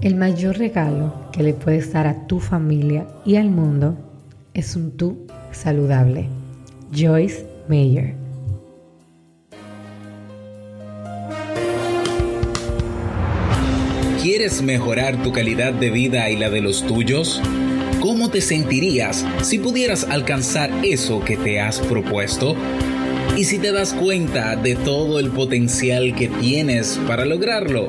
El 0.00 0.16
mayor 0.16 0.58
regalo 0.58 1.14
que 1.32 1.42
le 1.42 1.54
puedes 1.54 1.92
dar 1.92 2.06
a 2.06 2.26
tu 2.26 2.40
familia 2.40 3.06
y 3.24 3.36
al 3.36 3.50
mundo 3.50 3.96
es 4.52 4.76
un 4.76 4.96
tú 4.96 5.26
saludable. 5.50 6.28
Joyce 6.94 7.46
Mayer. 7.68 8.14
¿Quieres 14.22 14.62
mejorar 14.62 15.22
tu 15.22 15.32
calidad 15.32 15.72
de 15.72 15.90
vida 15.90 16.30
y 16.30 16.36
la 16.36 16.50
de 16.50 16.60
los 16.60 16.86
tuyos? 16.86 17.42
¿Cómo 18.00 18.30
te 18.30 18.40
sentirías 18.40 19.24
si 19.42 19.58
pudieras 19.58 20.04
alcanzar 20.04 20.70
eso 20.82 21.24
que 21.24 21.36
te 21.36 21.60
has 21.60 21.80
propuesto? 21.80 22.54
¿Y 23.36 23.44
si 23.44 23.58
te 23.58 23.72
das 23.72 23.92
cuenta 23.94 24.56
de 24.56 24.76
todo 24.76 25.18
el 25.18 25.30
potencial 25.30 26.14
que 26.14 26.28
tienes 26.28 27.00
para 27.06 27.24
lograrlo? 27.24 27.88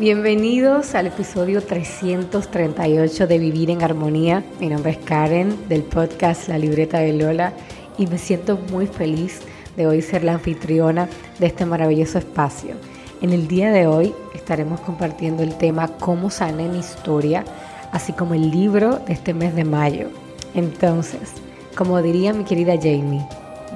Bienvenidos 0.00 0.94
al 0.94 1.08
episodio 1.08 1.62
338 1.62 3.26
de 3.26 3.38
Vivir 3.38 3.68
en 3.68 3.82
Armonía. 3.82 4.42
Mi 4.58 4.70
nombre 4.70 4.92
es 4.92 4.96
Karen 4.96 5.68
del 5.68 5.82
podcast 5.82 6.48
La 6.48 6.56
Libreta 6.56 7.00
de 7.00 7.12
Lola 7.12 7.52
y 7.98 8.06
me 8.06 8.16
siento 8.16 8.58
muy 8.72 8.86
feliz 8.86 9.40
de 9.76 9.86
hoy 9.86 10.00
ser 10.00 10.24
la 10.24 10.32
anfitriona 10.32 11.06
de 11.38 11.48
este 11.48 11.66
maravilloso 11.66 12.16
espacio. 12.16 12.76
En 13.20 13.34
el 13.34 13.46
día 13.46 13.72
de 13.72 13.86
hoy 13.86 14.14
estaremos 14.34 14.80
compartiendo 14.80 15.42
el 15.42 15.58
tema 15.58 15.88
Cómo 15.98 16.30
sané 16.30 16.66
mi 16.70 16.78
historia, 16.78 17.44
así 17.92 18.14
como 18.14 18.32
el 18.32 18.50
libro 18.50 19.00
de 19.00 19.12
este 19.12 19.34
mes 19.34 19.54
de 19.54 19.64
mayo. 19.64 20.08
Entonces, 20.54 21.32
como 21.76 22.00
diría 22.00 22.32
mi 22.32 22.44
querida 22.44 22.72
Jamie, 22.78 23.26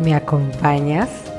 ¿me 0.02 0.14
acompañas? 0.14 1.34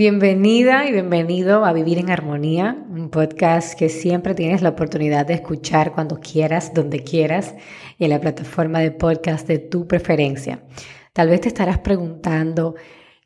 Bienvenida 0.00 0.88
y 0.88 0.92
bienvenido 0.92 1.66
a 1.66 1.74
Vivir 1.74 1.98
en 1.98 2.08
Armonía, 2.08 2.86
un 2.88 3.10
podcast 3.10 3.78
que 3.78 3.90
siempre 3.90 4.34
tienes 4.34 4.62
la 4.62 4.70
oportunidad 4.70 5.26
de 5.26 5.34
escuchar 5.34 5.92
cuando 5.92 6.20
quieras, 6.20 6.72
donde 6.72 7.04
quieras 7.04 7.54
y 7.98 8.04
en 8.04 8.10
la 8.10 8.18
plataforma 8.18 8.78
de 8.78 8.92
podcast 8.92 9.46
de 9.46 9.58
tu 9.58 9.86
preferencia. 9.86 10.62
Tal 11.12 11.28
vez 11.28 11.42
te 11.42 11.48
estarás 11.48 11.80
preguntando, 11.80 12.76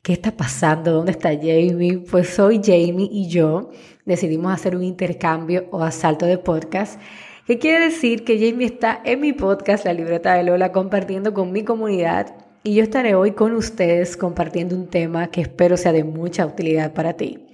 ¿qué 0.03 0.11
está 0.11 0.35
pasando? 0.35 0.91
¿Dónde 0.91 1.13
está 1.13 1.29
Jamie? 1.29 1.99
Pues 2.11 2.31
soy 2.31 2.57
Jamie 2.61 3.07
y 3.09 3.29
yo 3.29 3.69
decidimos 4.03 4.51
hacer 4.51 4.75
un 4.75 4.83
intercambio 4.83 5.69
o 5.71 5.81
asalto 5.81 6.25
de 6.25 6.39
podcast. 6.39 6.99
¿Qué 7.47 7.57
quiere 7.57 7.85
decir 7.85 8.25
que 8.25 8.37
Jamie 8.37 8.67
está 8.67 9.01
en 9.05 9.21
mi 9.21 9.31
podcast, 9.31 9.85
La 9.85 9.93
Libreta 9.93 10.33
de 10.33 10.43
Lola, 10.43 10.73
compartiendo 10.73 11.33
con 11.33 11.53
mi 11.53 11.63
comunidad 11.63 12.44
y 12.65 12.73
yo 12.73 12.81
estaré 12.81 13.13
hoy 13.13 13.33
con 13.33 13.53
ustedes 13.53 14.17
compartiendo 14.17 14.75
un 14.75 14.87
tema 14.87 15.27
que 15.27 15.39
espero 15.39 15.77
sea 15.77 15.93
de 15.93 16.03
mucha 16.03 16.47
utilidad 16.47 16.93
para 16.93 17.13
ti. 17.13 17.45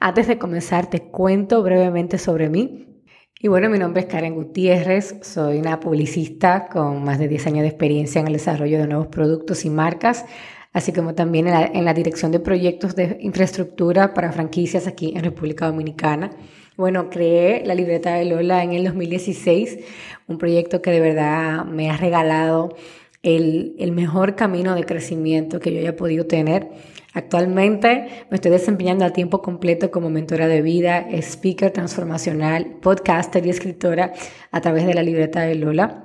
Antes 0.00 0.26
de 0.26 0.38
comenzar, 0.38 0.90
te 0.90 1.02
cuento 1.02 1.62
brevemente 1.62 2.18
sobre 2.18 2.48
mí. 2.48 2.88
Y 3.40 3.46
bueno, 3.46 3.70
mi 3.70 3.78
nombre 3.78 4.02
es 4.02 4.08
Karen 4.08 4.34
Gutiérrez, 4.34 5.18
soy 5.22 5.58
una 5.58 5.78
publicista 5.78 6.66
con 6.66 7.04
más 7.04 7.20
de 7.20 7.28
10 7.28 7.46
años 7.46 7.62
de 7.62 7.68
experiencia 7.68 8.20
en 8.20 8.26
el 8.26 8.32
desarrollo 8.32 8.78
de 8.78 8.88
nuevos 8.88 9.06
productos 9.06 9.64
y 9.64 9.70
marcas, 9.70 10.24
así 10.72 10.92
como 10.92 11.14
también 11.14 11.46
en 11.46 11.52
la, 11.52 11.64
en 11.66 11.84
la 11.84 11.94
dirección 11.94 12.32
de 12.32 12.40
proyectos 12.40 12.96
de 12.96 13.18
infraestructura 13.20 14.14
para 14.14 14.32
franquicias 14.32 14.88
aquí 14.88 15.12
en 15.14 15.22
República 15.22 15.66
Dominicana. 15.66 16.30
Bueno, 16.76 17.08
creé 17.08 17.64
la 17.64 17.76
libreta 17.76 18.14
de 18.14 18.24
Lola 18.24 18.64
en 18.64 18.72
el 18.72 18.84
2016, 18.84 19.78
un 20.26 20.38
proyecto 20.38 20.82
que 20.82 20.90
de 20.90 21.00
verdad 21.00 21.64
me 21.64 21.88
ha 21.88 21.96
regalado 21.96 22.74
el, 23.26 23.92
mejor 23.92 24.36
camino 24.36 24.74
de 24.74 24.84
crecimiento 24.84 25.58
que 25.58 25.72
yo 25.72 25.80
haya 25.80 25.96
podido 25.96 26.26
tener. 26.26 26.68
Actualmente 27.12 28.06
me 28.30 28.36
estoy 28.36 28.52
desempeñando 28.52 29.04
a 29.04 29.10
tiempo 29.10 29.42
completo 29.42 29.90
como 29.90 30.10
mentora 30.10 30.46
de 30.46 30.62
vida, 30.62 31.06
speaker 31.10 31.72
transformacional, 31.72 32.76
podcaster 32.80 33.44
y 33.44 33.50
escritora 33.50 34.12
a 34.52 34.60
través 34.60 34.86
de 34.86 34.94
la 34.94 35.02
libreta 35.02 35.40
de 35.40 35.56
Lola. 35.56 36.02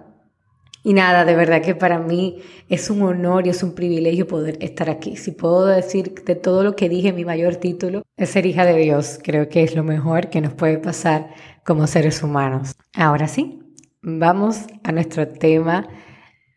Y 0.83 0.93
nada, 0.93 1.25
de 1.25 1.35
verdad 1.35 1.61
que 1.61 1.75
para 1.75 1.99
mí 1.99 2.39
es 2.67 2.89
un 2.89 3.03
honor 3.03 3.45
y 3.45 3.51
es 3.51 3.61
un 3.61 3.75
privilegio 3.75 4.25
poder 4.25 4.57
estar 4.61 4.89
aquí. 4.89 5.15
Si 5.15 5.31
puedo 5.31 5.67
decir 5.67 6.15
de 6.25 6.33
todo 6.33 6.63
lo 6.63 6.75
que 6.75 6.89
dije, 6.89 7.13
mi 7.13 7.23
mayor 7.23 7.57
título 7.57 8.01
es 8.17 8.31
ser 8.31 8.47
hija 8.47 8.65
de 8.65 8.77
Dios. 8.77 9.19
Creo 9.21 9.47
que 9.47 9.61
es 9.61 9.75
lo 9.75 9.83
mejor 9.83 10.31
que 10.31 10.41
nos 10.41 10.53
puede 10.53 10.79
pasar 10.79 11.27
como 11.63 11.85
seres 11.85 12.23
humanos. 12.23 12.75
Ahora 12.95 13.27
sí, 13.27 13.59
vamos 14.01 14.61
a 14.83 14.91
nuestro 14.91 15.27
tema 15.27 15.87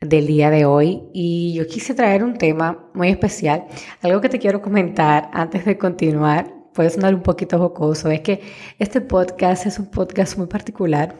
del 0.04 0.26
día 0.26 0.50
de 0.50 0.64
hoy 0.64 1.02
y 1.12 1.54
yo 1.54 1.66
quise 1.66 1.94
traer 1.94 2.22
un 2.22 2.36
tema 2.36 2.88
muy 2.94 3.08
especial, 3.08 3.64
algo 4.02 4.20
que 4.20 4.28
te 4.28 4.38
quiero 4.38 4.60
comentar 4.60 5.30
antes 5.32 5.64
de 5.64 5.78
continuar, 5.78 6.52
puede 6.72 6.90
sonar 6.90 7.14
un 7.14 7.22
poquito 7.22 7.58
jocoso, 7.58 8.10
es 8.10 8.20
que 8.20 8.40
este 8.78 9.00
podcast 9.00 9.66
es 9.66 9.78
un 9.78 9.86
podcast 9.86 10.36
muy 10.36 10.46
particular 10.46 11.14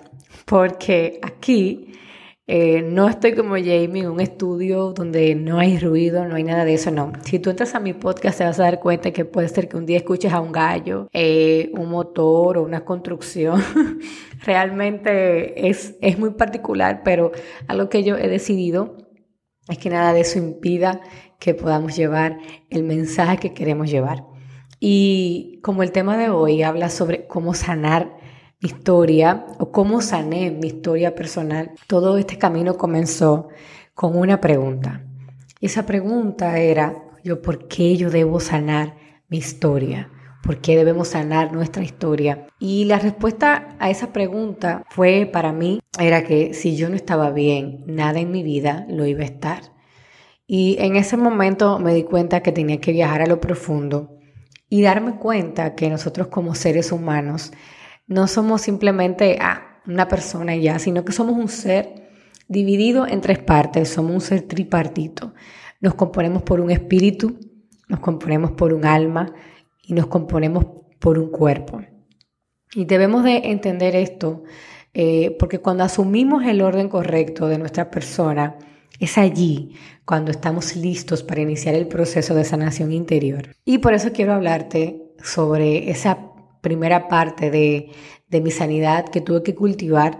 porque 0.45 1.19
aquí 1.23 1.93
eh, 2.47 2.83
no 2.83 3.09
estoy 3.09 3.35
como 3.35 3.55
Jamie 3.55 4.03
en 4.03 4.09
un 4.09 4.21
estudio 4.21 4.93
donde 4.93 5.35
no 5.35 5.59
hay 5.59 5.79
ruido, 5.79 6.27
no 6.27 6.35
hay 6.35 6.45
nada 6.45 6.67
de 6.67 6.75
eso, 6.75 6.91
no. 6.91 7.13
Si 7.25 7.39
tú 7.39 7.49
entras 7.49 7.75
a 7.75 7.81
mi 7.81 7.95
podcast 7.95 8.39
te 8.39 8.45
vas 8.45 8.61
a 8.61 8.65
dar 8.65 8.81
cuenta 8.81 9.13
que 9.13 9.25
puede 9.25 9.49
ser 9.49 9.67
que 9.67 9.79
un 9.79 9.87
día 9.87 9.97
escuches 9.97 10.31
a 10.31 10.41
un 10.41 10.53
gallo, 10.53 11.09
eh, 11.15 11.71
un 11.73 11.89
motor 11.89 12.59
o 12.59 12.63
una 12.63 12.85
construcción. 12.85 13.63
Realmente 14.45 15.69
es, 15.69 15.97
es 16.03 16.19
muy 16.19 16.31
particular, 16.31 17.01
pero 17.03 17.33
algo 17.67 17.89
que 17.89 18.05
yo 18.05 18.17
he 18.17 18.29
decidido 18.29 18.99
es 19.69 19.79
que 19.79 19.89
nada 19.89 20.13
de 20.13 20.21
eso 20.21 20.39
impida 20.39 21.01
que 21.39 21.55
podamos 21.55 21.97
llevar 21.97 22.39
el 22.69 22.83
mensaje 22.83 23.39
que 23.39 23.55
queremos 23.55 23.91
llevar. 23.91 24.27
Y 24.81 25.61
como 25.63 25.83
el 25.83 25.93
tema 25.93 26.19
de 26.19 26.29
hoy 26.29 26.63
habla 26.63 26.91
sobre 26.91 27.27
cómo 27.27 27.55
sanar 27.55 28.19
historia 28.65 29.45
o 29.59 29.71
cómo 29.71 30.01
sané 30.01 30.51
mi 30.51 30.69
historia 30.69 31.15
personal, 31.15 31.73
todo 31.87 32.17
este 32.17 32.39
camino 32.39 32.77
comenzó 32.77 33.49
con 33.95 34.17
una 34.17 34.41
pregunta. 34.41 35.05
Esa 35.61 35.87
pregunta 35.87 36.59
era, 36.59 36.95
yo, 37.23 37.43
¿por 37.43 37.69
qué 37.69 37.97
yo 37.97 38.11
debo 38.11 38.41
sanar 38.41 38.97
mi 39.29 39.39
historia? 39.39 40.11
¿Por 40.43 40.61
qué 40.61 40.77
debemos 40.77 41.09
sanar 41.09 41.53
nuestra 41.53 41.83
historia? 41.83 42.47
Y 42.59 42.85
la 42.85 42.99
respuesta 42.99 43.77
a 43.79 43.91
esa 43.91 44.13
pregunta 44.13 44.85
fue 44.91 45.29
para 45.31 45.53
mí, 45.53 45.81
era 45.99 46.25
que 46.25 46.53
si 46.55 46.77
yo 46.77 46.89
no 46.89 46.97
estaba 46.97 47.31
bien, 47.31 47.85
nada 47.87 48.21
en 48.21 48.31
mi 48.31 48.43
vida 48.43 48.87
lo 48.89 49.07
iba 49.07 49.23
a 49.23 49.27
estar. 49.27 49.61
Y 50.47 50.77
en 50.81 50.97
ese 50.97 51.17
momento 51.17 51.79
me 51.79 51.95
di 51.95 52.03
cuenta 52.03 52.43
que 52.43 52.53
tenía 52.53 52.81
que 52.81 52.93
viajar 52.93 53.23
a 53.23 53.27
lo 53.27 53.41
profundo 53.41 54.19
y 54.69 54.83
darme 54.83 55.17
cuenta 55.17 55.75
que 55.75 55.89
nosotros 55.89 56.27
como 56.27 56.55
seres 56.55 56.93
humanos 56.93 57.53
no 58.07 58.27
somos 58.27 58.63
simplemente 58.63 59.39
ah, 59.41 59.81
una 59.87 60.09
persona 60.09 60.57
ya, 60.57 60.79
sino 60.79 61.05
que 61.05 61.13
somos 61.13 61.37
un 61.37 61.49
ser 61.49 62.09
dividido 62.49 63.07
en 63.07 63.21
tres 63.21 63.39
partes, 63.39 63.89
somos 63.89 64.13
un 64.13 64.21
ser 64.21 64.43
tripartito. 64.43 65.35
Nos 65.81 65.95
componemos 65.95 66.43
por 66.43 66.61
un 66.61 66.71
espíritu, 66.71 67.39
nos 67.89 68.01
componemos 68.01 68.53
por 68.53 68.73
un 68.73 68.85
alma 68.85 69.33
y 69.83 69.95
nos 69.95 70.07
componemos 70.07 70.67
por 70.99 71.19
un 71.19 71.31
cuerpo. 71.31 71.83
Y 72.75 72.87
debemos 72.87 73.25
de 73.25 73.51
entender 73.51 73.95
esto 73.95 74.45
eh, 74.95 75.37
porque 75.39 75.59
cuando 75.59 75.85
asumimos 75.85 76.45
el 76.45 76.63
orden 76.63 76.89
correcto 76.89 77.49
de 77.49 77.59
nuestra 77.59 77.91
persona, 77.91 78.57
Es 79.01 79.19
allí 79.19 79.75
cuando 80.05 80.31
estamos 80.31 80.77
listos 80.77 81.23
para 81.23 81.41
iniciar 81.41 81.75
el 81.75 81.89
proceso 81.89 82.35
de 82.35 82.45
sanación 82.45 82.93
interior. 82.93 83.49
Y 83.65 83.79
por 83.79 83.93
eso 83.93 84.13
quiero 84.13 84.33
hablarte 84.33 85.03
sobre 85.23 85.91
esa 85.91 86.34
primera 86.65 87.07
parte 87.07 87.53
de, 87.53 87.91
de 88.29 88.41
mi 88.41 88.51
sanidad 88.51 89.09
que 89.09 89.21
tuve 89.21 89.45
que 89.45 89.55
cultivar 89.55 90.19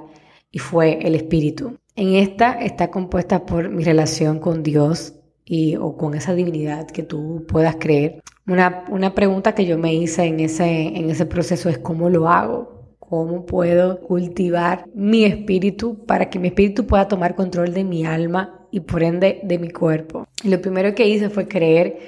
y 0.53 0.61
fue 0.61 1.01
el 1.03 1.17
espíritu. 1.17 1.79
En 1.97 2.15
esta 2.15 2.53
está 2.61 2.91
compuesta 2.91 3.45
por 3.45 3.71
mi 3.71 3.83
relación 3.83 4.39
con 4.39 4.63
Dios 4.63 5.15
y, 5.45 5.77
o 5.77 5.97
con 5.97 6.15
esa 6.15 6.35
divinidad 6.35 6.87
que 6.87 7.03
tú 7.03 7.45
puedas 7.49 7.77
creer. 7.77 8.23
Una, 8.47 8.85
una 8.89 9.15
pregunta 9.15 9.55
que 9.55 9.67
yo 9.67 9.79
me 9.79 9.95
hice 9.95 10.25
en 10.25 10.39
ese, 10.41 10.65
en 10.65 11.11
ese 11.11 11.27
proceso 11.27 11.69
es 11.69 11.79
cómo 11.79 12.11
lo 12.11 12.29
hago, 12.29 12.97
cómo 12.99 13.47
puedo 13.47 14.01
cultivar 14.01 14.87
mi 14.95 15.25
espíritu 15.25 16.05
para 16.07 16.31
que 16.31 16.39
mi 16.39 16.49
espíritu 16.49 16.87
pueda 16.87 17.09
tomar 17.09 17.35
control 17.35 17.73
de 17.73 17.85
mi 17.85 18.05
alma 18.05 18.67
y 18.71 18.81
por 18.81 19.03
ende 19.03 19.41
de 19.43 19.59
mi 19.59 19.71
cuerpo. 19.71 20.27
Y 20.43 20.49
lo 20.49 20.61
primero 20.61 20.95
que 20.95 21.09
hice 21.09 21.31
fue 21.31 21.49
creer 21.49 21.99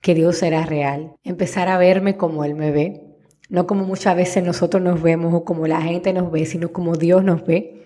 que 0.00 0.14
Dios 0.14 0.42
era 0.42 0.64
real, 0.64 1.12
empezar 1.24 1.68
a 1.68 1.78
verme 1.78 2.16
como 2.16 2.44
Él 2.44 2.54
me 2.54 2.70
ve, 2.70 3.09
no 3.50 3.66
como 3.66 3.84
muchas 3.84 4.16
veces 4.16 4.44
nosotros 4.44 4.82
nos 4.82 5.02
vemos 5.02 5.34
o 5.34 5.44
como 5.44 5.66
la 5.66 5.82
gente 5.82 6.12
nos 6.12 6.30
ve, 6.30 6.46
sino 6.46 6.72
como 6.72 6.96
Dios 6.96 7.22
nos 7.24 7.44
ve. 7.44 7.84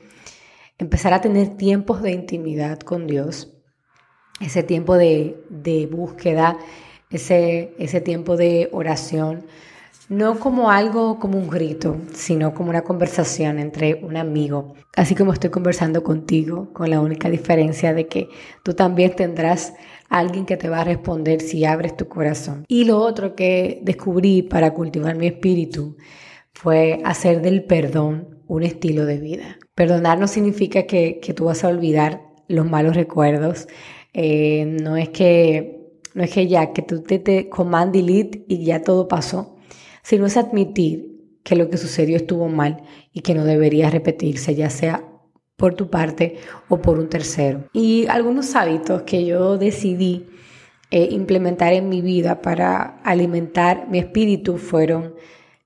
Empezar 0.79 1.15
a 1.15 1.21
tener 1.21 1.57
tiempos 1.57 2.03
de 2.03 2.13
intimidad 2.13 2.79
con 2.81 3.07
Dios, 3.07 3.55
ese 4.41 4.63
tiempo 4.63 4.97
de, 4.97 5.89
búsqueda, 5.91 6.59
ese, 7.11 7.75
ese 7.79 8.01
tiempo 8.01 8.37
de 8.37 8.69
oración, 8.73 9.47
no 10.11 10.39
como 10.39 10.71
algo, 10.71 11.19
como 11.19 11.39
un 11.39 11.49
grito, 11.49 11.97
sino 12.13 12.53
como 12.53 12.69
una 12.69 12.83
conversación 12.83 13.59
entre 13.59 13.95
un 13.95 14.19
amigo, 14.19 14.75
así 14.97 15.15
como 15.15 15.33
estoy 15.33 15.49
conversando 15.49 16.03
contigo, 16.03 16.73
con 16.75 16.91
la 16.91 17.01
única 17.01 17.31
diferencia 17.31 17.95
de 17.95 18.07
que 18.07 18.29
tú 18.63 18.75
también 18.75 19.17
tendrás 19.17 19.73
alguien 20.19 20.47
que 20.47 20.57
te 20.57 20.69
va 20.69 20.81
a 20.81 20.85
responder 20.85 21.41
si 21.41 21.65
abres 21.65 21.97
tu 21.97 22.09
corazón. 22.09 22.65
Y 22.69 22.85
lo 22.85 22.99
otro 22.99 23.35
que 23.35 23.81
descubrí 23.83 24.43
para 24.43 24.73
cultivar 24.73 25.17
mi 25.17 25.27
espíritu 25.27 25.97
fue 26.53 27.01
hacer 27.05 27.43
del 27.43 27.65
perdón 27.65 28.41
un 28.47 28.63
estilo 28.63 29.07
de 29.07 29.19
vida. 29.19 29.59
Perdonar 29.75 30.19
no 30.19 30.29
significa 30.29 30.85
que, 30.85 31.21
tú 31.35 31.47
vas 31.47 31.65
a 31.65 31.69
olvidar 31.69 32.23
los 32.47 32.71
malos 32.71 32.95
recuerdos. 32.95 33.67
Eh, 34.13 34.65
no 34.81 34.97
es 34.97 35.09
que 35.09 35.81
no 36.15 36.23
es 36.23 36.31
que 36.31 36.47
ya 36.47 36.73
que 36.73 36.83
tú 36.83 37.03
te, 37.03 37.19
te 37.19 37.49
command 37.49 37.93
delete 37.93 38.45
y 38.47 38.65
ya 38.65 38.83
todo 38.83 39.09
pasó, 39.09 39.57
sino 40.05 40.27
es 40.27 40.37
admitir 40.37 41.15
que 41.43 41.57
lo 41.57 41.69
que 41.69 41.77
sucedió 41.77 42.17
estuvo 42.17 42.49
mal 42.49 42.85
y 43.13 43.23
que 43.23 43.35
no 43.35 43.45
debería 43.45 43.91
repetirse, 43.91 44.55
ya 44.55 44.71
sea 44.71 45.05
por 45.57 45.75
tu 45.75 45.89
parte 45.89 46.37
o 46.69 46.81
por 46.81 46.99
un 46.99 47.09
tercero. 47.09 47.69
Y 47.73 48.07
algunos 48.09 48.55
hábitos 48.55 49.03
que 49.03 49.25
yo 49.25 49.59
decidí 49.59 50.27
eh, 50.91 51.09
implementar 51.11 51.73
en 51.73 51.89
mi 51.89 52.03
vida 52.03 52.41
para 52.43 53.01
alimentar 53.05 53.89
mi 53.89 53.99
espíritu 53.99 54.59
fueron 54.59 55.15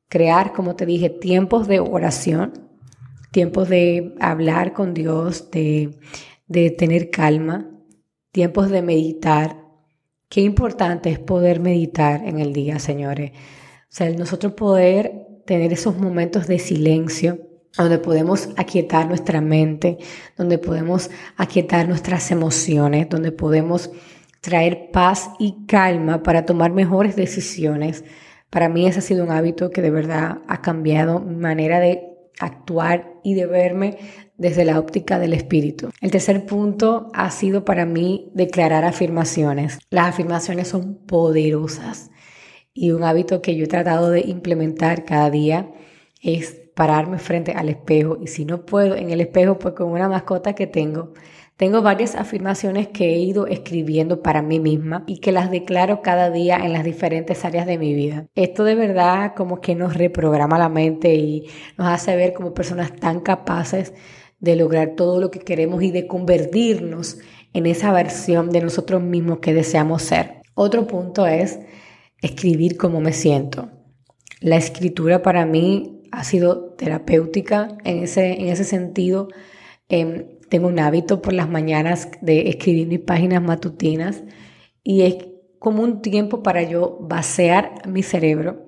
crear, 0.09 0.53
como 0.53 0.77
te 0.77 0.87
dije, 0.87 1.11
tiempos 1.11 1.69
de 1.69 1.81
oración, 1.81 2.53
tiempos 3.31 3.69
de 3.69 4.15
hablar 4.21 4.73
con 4.73 4.95
Dios, 4.95 5.51
de, 5.51 5.99
de 6.47 6.71
tener 6.71 7.11
calma, 7.11 7.71
tiempos 8.33 8.71
de 8.71 8.83
meditar. 8.83 9.57
Qué 10.29 10.41
importante 10.43 11.11
es 11.11 11.19
poder 11.19 11.61
meditar 11.61 12.25
en 12.25 12.39
el 12.39 12.53
día, 12.53 12.79
señores. 12.79 13.33
O 13.33 13.91
sea, 13.91 14.11
nosotros 14.11 14.53
poder 14.53 15.27
tener 15.47 15.73
esos 15.73 15.97
momentos 15.97 16.47
de 16.47 16.59
silencio 16.59 17.48
donde 17.77 17.99
podemos 17.99 18.49
aquietar 18.57 19.07
nuestra 19.07 19.41
mente, 19.41 19.99
donde 20.37 20.59
podemos 20.59 21.11
aquietar 21.37 21.89
nuestras 21.89 22.31
emociones, 22.31 23.09
donde 23.09 23.33
podemos 23.33 23.91
traer 24.41 24.91
paz 24.93 25.31
y 25.39 25.67
calma 25.67 26.23
para 26.23 26.45
tomar 26.45 26.73
mejores 26.73 27.17
decisiones. 27.17 28.05
Para 28.51 28.69
mí 28.69 28.87
ese 28.87 29.01
ha 29.01 29.03
sido 29.03 29.25
un 29.25 29.31
hábito 29.31 29.71
que 29.71 29.83
de 29.83 29.91
verdad 29.91 30.39
ha 30.49 30.63
cambiado 30.63 31.21
mi 31.21 31.37
manera 31.37 31.81
de 31.81 32.03
actuar 32.41 33.13
y 33.25 33.35
de 33.35 33.47
verme 33.47 33.99
desde 34.37 34.65
la 34.65 34.79
óptica 34.79 35.19
del 35.19 35.35
espíritu. 35.35 35.91
El 36.01 36.11
tercer 36.11 36.47
punto 36.47 37.11
ha 37.13 37.31
sido 37.31 37.65
para 37.65 37.85
mí 37.85 38.31
declarar 38.35 38.85
afirmaciones. 38.85 39.79
Las 39.91 40.09
afirmaciones 40.09 40.69
son 40.69 40.95
poderosas 41.07 42.11
y 42.73 42.93
un 42.93 43.03
hábito 43.03 43.43
que 43.43 43.57
yo 43.57 43.65
he 43.65 43.69
tratado 43.69 44.11
de 44.11 44.21
implementar 44.21 45.05
cada 45.05 45.31
día 45.31 45.71
es 46.23 46.68
pararme 46.79 47.19
frente 47.19 47.51
al 47.51 47.69
espejo 47.69 48.19
y 48.23 48.29
si 48.29 48.45
no 48.45 48.65
puedo 48.65 48.95
en 48.95 49.11
el 49.11 49.21
espejo, 49.21 49.59
pues 49.59 49.75
con 49.75 49.91
una 49.91 50.09
mascota 50.09 50.53
que 50.53 50.69
tengo, 50.69 51.13
tengo 51.57 51.83
varias 51.83 52.15
afirmaciones 52.15 52.87
que 52.87 53.07
he 53.07 53.19
ido 53.19 53.49
escribiendo 53.49 54.23
para 54.23 54.43
mí 54.43 54.61
misma 54.61 55.03
y 55.09 55.19
que 55.19 55.33
las 55.33 55.51
declaro 55.51 56.03
cada 56.03 56.31
día 56.31 56.57
en 56.57 56.73
las 56.73 56.85
diferentes 56.85 57.45
áreas 57.45 57.67
de 57.67 57.79
mi 57.79 57.95
vida. 57.95 58.29
Esto 58.37 58.63
de 58.63 58.77
verdad 58.77 59.33
como 59.35 59.61
que 59.61 59.75
nos 59.75 59.97
reprograma 59.97 60.57
la 60.57 60.69
mente 60.69 61.17
y 61.17 61.49
nos 61.77 61.89
hace 61.89 62.15
ver 62.15 62.33
como 62.33 62.55
personas 62.55 62.95
tan 62.95 63.19
capaces 63.19 63.93
de 64.39 64.55
lograr 64.55 64.95
todo 64.95 65.21
lo 65.21 65.33
que 65.33 65.41
queremos 65.41 65.83
y 65.83 65.91
de 65.91 66.07
convertirnos 66.07 67.19
en 67.55 67.67
esa 67.67 67.91
versión 67.91 68.51
de 68.51 68.61
nosotros 68.61 69.03
mismos 69.03 69.41
que 69.41 69.53
deseamos 69.53 70.03
ser. 70.03 70.43
Otro 70.55 70.87
punto 70.87 71.27
es 71.27 71.59
escribir 72.23 72.77
cómo 72.77 73.01
me 73.01 73.13
siento. 73.13 73.69
La 74.41 74.55
escritura 74.55 75.23
para 75.23 75.45
mí 75.45 75.98
ha 76.13 76.25
sido 76.25 76.75
terapéutica 76.75 77.77
en 77.85 78.05
ese, 78.05 78.41
en 78.41 78.49
ese 78.49 78.65
sentido. 78.65 79.29
Em, 79.89 80.39
tengo 80.49 80.69
un 80.69 80.79
hábito 80.79 81.23
por 81.23 81.33
las 81.33 81.49
mañanas 81.49 82.11
de 82.21 82.49
escribir 82.49 82.87
mis 82.87 83.01
páginas 83.01 83.43
matutinas 83.43 84.23
y 84.83 85.03
es 85.03 85.17
como 85.59 85.83
un 85.83 86.03
tiempo 86.03 86.43
para 86.43 86.63
yo 86.63 86.99
vaciar 87.01 87.87
mi 87.87 88.03
cerebro, 88.03 88.67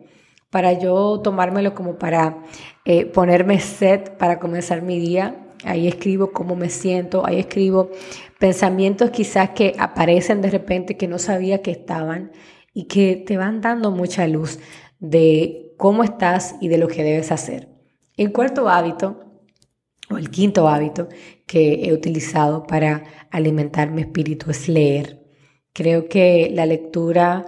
para 0.51 0.73
yo 0.73 1.21
tomármelo 1.21 1.75
como 1.75 1.99
para 1.99 2.43
eh, 2.85 3.07
ponerme 3.07 3.61
set 3.61 4.17
para 4.17 4.39
comenzar 4.39 4.83
mi 4.83 4.99
día. 4.99 5.47
Ahí 5.65 5.87
escribo 5.89 6.33
cómo 6.33 6.57
me 6.57 6.71
siento, 6.71 7.27
ahí 7.27 7.39
escribo 7.39 7.91
pensamientos 8.39 9.11
quizás 9.11 9.51
que 9.51 9.75
aparecen 9.79 10.41
de 10.41 10.51
repente 10.51 10.97
que 10.97 11.07
no 11.07 11.19
sabía 11.19 11.61
que 11.63 11.71
estaban 11.71 12.33
y 12.73 12.85
que 12.85 13.17
te 13.17 13.37
van 13.37 13.61
dando 13.61 13.91
mucha 13.91 14.27
luz 14.27 14.59
de 14.99 15.69
cómo 15.81 16.05
estás 16.05 16.56
y 16.61 16.69
de 16.69 16.77
lo 16.77 16.88
que 16.88 17.03
debes 17.03 17.32
hacer. 17.32 17.71
El 18.19 18.32
cuarto 18.32 18.69
hábito, 18.69 19.25
o 20.11 20.19
el 20.19 20.29
quinto 20.31 20.69
hábito 20.69 21.09
que 21.47 21.87
he 21.87 21.94
utilizado 21.94 22.67
para 22.67 23.05
alimentar 23.31 23.91
mi 23.91 24.03
espíritu 24.03 24.50
es 24.50 24.69
leer. 24.69 25.23
Creo 25.73 26.06
que 26.06 26.50
la 26.53 26.67
lectura 26.67 27.46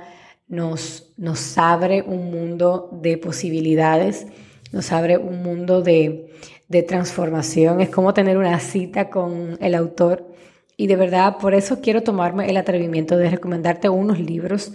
nos, 0.49 1.13
nos 1.19 1.59
abre 1.59 2.01
un 2.01 2.31
mundo 2.31 2.89
de 3.03 3.19
posibilidades, 3.19 4.27
nos 4.73 4.93
abre 4.93 5.19
un 5.19 5.43
mundo 5.43 5.83
de, 5.83 6.33
de 6.69 6.83
transformación. 6.83 7.83
Es 7.83 7.91
como 7.91 8.15
tener 8.15 8.39
una 8.39 8.59
cita 8.61 9.11
con 9.11 9.59
el 9.61 9.75
autor. 9.75 10.33
Y 10.79 10.87
de 10.87 10.97
verdad, 10.97 11.37
por 11.37 11.53
eso 11.53 11.83
quiero 11.83 12.03
tomarme 12.03 12.49
el 12.49 12.57
atrevimiento 12.57 13.19
de 13.19 13.29
recomendarte 13.29 13.91
unos 13.91 14.19
libros 14.19 14.73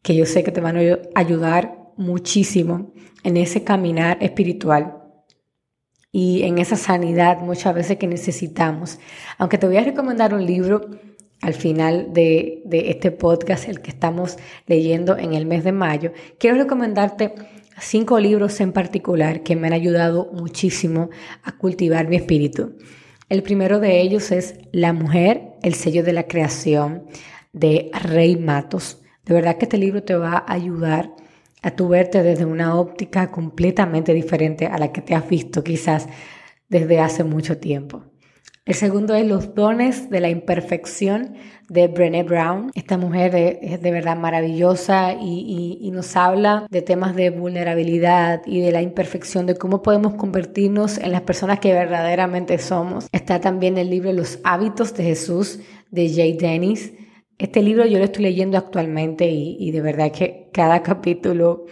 que 0.00 0.14
yo 0.14 0.26
sé 0.26 0.44
que 0.44 0.52
te 0.52 0.60
van 0.60 0.76
a 0.76 0.98
ayudar 1.16 1.79
muchísimo 2.00 2.92
en 3.22 3.36
ese 3.36 3.62
caminar 3.62 4.16
espiritual 4.22 4.96
y 6.10 6.42
en 6.42 6.58
esa 6.58 6.76
sanidad 6.76 7.40
muchas 7.40 7.74
veces 7.74 7.98
que 7.98 8.06
necesitamos. 8.06 8.98
Aunque 9.38 9.58
te 9.58 9.66
voy 9.66 9.76
a 9.76 9.84
recomendar 9.84 10.34
un 10.34 10.44
libro 10.44 10.90
al 11.42 11.54
final 11.54 12.12
de, 12.12 12.62
de, 12.64 12.90
este 12.90 13.10
podcast, 13.10 13.68
el 13.68 13.80
que 13.80 13.90
estamos 13.90 14.38
leyendo 14.66 15.16
en 15.16 15.34
el 15.34 15.46
mes 15.46 15.62
de 15.62 15.72
mayo, 15.72 16.12
quiero 16.38 16.56
recomendarte 16.56 17.34
cinco 17.78 18.18
libros 18.18 18.60
en 18.60 18.72
particular 18.72 19.42
que 19.42 19.54
me 19.54 19.68
han 19.68 19.72
ayudado 19.74 20.30
muchísimo 20.32 21.10
a 21.42 21.52
cultivar 21.52 22.08
mi 22.08 22.16
espíritu. 22.16 22.76
El 23.28 23.42
primero 23.42 23.78
de 23.78 24.00
ellos 24.00 24.32
es 24.32 24.54
La 24.72 24.92
mujer, 24.92 25.52
el 25.62 25.74
sello 25.74 26.02
de 26.02 26.12
la 26.14 26.24
creación 26.24 27.04
de 27.52 27.90
Rey 28.02 28.36
Matos. 28.36 29.02
De 29.24 29.34
verdad 29.34 29.58
que 29.58 29.66
este 29.66 29.78
libro 29.78 30.02
te 30.02 30.14
va 30.14 30.44
a 30.46 30.52
ayudar 30.52 31.14
a 31.62 31.70
tu 31.72 31.88
verte 31.88 32.22
desde 32.22 32.44
una 32.44 32.74
óptica 32.78 33.30
completamente 33.30 34.14
diferente 34.14 34.66
a 34.66 34.78
la 34.78 34.92
que 34.92 35.02
te 35.02 35.14
has 35.14 35.28
visto 35.28 35.62
quizás 35.64 36.08
desde 36.68 37.00
hace 37.00 37.24
mucho 37.24 37.58
tiempo. 37.58 38.04
El 38.66 38.74
segundo 38.74 39.14
es 39.14 39.26
Los 39.26 39.54
dones 39.54 40.10
de 40.10 40.20
la 40.20 40.28
imperfección 40.28 41.34
de 41.68 41.88
Brené 41.88 42.22
Brown. 42.22 42.70
Esta 42.74 42.98
mujer 42.98 43.58
es 43.62 43.82
de 43.82 43.90
verdad 43.90 44.16
maravillosa 44.16 45.14
y, 45.14 45.90
nos 45.92 46.14
habla 46.14 46.66
de 46.70 46.82
temas 46.82 47.16
de 47.16 47.30
vulnerabilidad 47.30 48.42
y 48.46 48.60
de 48.60 48.70
la 48.70 48.80
imperfección, 48.80 49.46
de 49.46 49.56
cómo 49.56 49.82
podemos 49.82 50.14
convertirnos 50.14 50.98
en 50.98 51.10
las 51.10 51.22
personas 51.22 51.58
que 51.58 51.72
verdaderamente 51.72 52.58
somos. 52.58 53.08
Está 53.10 53.40
también 53.40 53.76
el 53.76 53.90
libro 53.90 54.12
Los 54.12 54.38
hábitos 54.44 54.94
de 54.94 55.02
Jesús 55.02 55.58
de 55.90 56.08
Jay 56.08 56.34
Dennis 56.34 56.92
este 57.40 57.62
libro 57.62 57.86
yo 57.86 57.98
lo 57.98 58.04
estoy 58.04 58.24
leyendo 58.24 58.58
actualmente 58.58 59.26
y, 59.26 59.70
de 59.70 59.80
verdad 59.80 60.12
que 60.12 60.50
cada 60.52 60.82
capítulo 60.84 61.64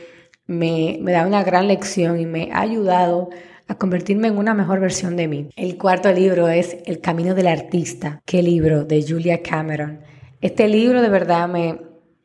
me, 0.47 0.99
da 1.03 1.27
una 1.27 1.45
gran 1.45 1.69
lección 1.69 2.19
y 2.19 2.25
me 2.25 2.49
ha 2.53 2.61
ayudado 2.61 3.29
a 3.69 3.77
convertirme 3.77 4.29
en 4.29 4.39
una 4.39 4.55
mejor 4.55 4.81
versión 4.81 5.15
de 5.17 5.29
mí. 5.29 5.51
El 5.57 5.77
cuarto 5.77 6.11
libro 6.11 6.49
es 6.49 6.79
El 6.87 7.01
Camino 7.01 7.35
del 7.35 7.49
Artista. 7.49 8.23
¿Qué 8.25 8.43
libro? 8.43 8.87
De 8.87 9.05
Julia 9.07 9.43
Cameron. 9.43 10.01
Este 10.41 10.69
libro 10.69 11.03
de 11.03 11.11
verdad 11.11 11.47
me, 11.51 11.79